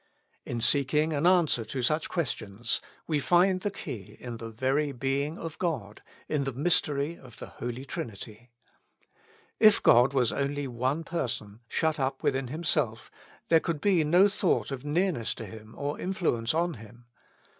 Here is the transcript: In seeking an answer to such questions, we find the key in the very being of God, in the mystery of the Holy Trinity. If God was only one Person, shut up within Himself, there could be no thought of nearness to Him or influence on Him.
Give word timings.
In 0.47 0.61
seeking 0.61 1.13
an 1.13 1.27
answer 1.27 1.63
to 1.65 1.83
such 1.83 2.09
questions, 2.09 2.81
we 3.05 3.19
find 3.19 3.61
the 3.61 3.69
key 3.69 4.17
in 4.19 4.37
the 4.37 4.49
very 4.49 4.91
being 4.91 5.37
of 5.37 5.59
God, 5.59 6.01
in 6.27 6.43
the 6.43 6.51
mystery 6.51 7.19
of 7.19 7.37
the 7.37 7.45
Holy 7.45 7.85
Trinity. 7.85 8.49
If 9.59 9.83
God 9.83 10.15
was 10.15 10.31
only 10.31 10.67
one 10.67 11.03
Person, 11.03 11.59
shut 11.67 11.99
up 11.99 12.23
within 12.23 12.47
Himself, 12.47 13.11
there 13.49 13.59
could 13.59 13.79
be 13.79 14.03
no 14.03 14.27
thought 14.27 14.71
of 14.71 14.83
nearness 14.83 15.35
to 15.35 15.45
Him 15.45 15.75
or 15.77 15.99
influence 15.99 16.55
on 16.55 16.73
Him. 16.73 17.05